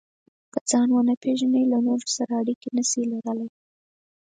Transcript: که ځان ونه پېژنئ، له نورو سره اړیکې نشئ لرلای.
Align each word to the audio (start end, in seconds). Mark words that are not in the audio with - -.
که 0.53 0.59
ځان 0.69 0.87
ونه 0.91 1.13
پېژنئ، 1.23 1.63
له 1.71 1.79
نورو 1.87 2.07
سره 2.17 2.31
اړیکې 2.41 2.67
نشئ 2.75 3.03
لرلای. 3.11 3.49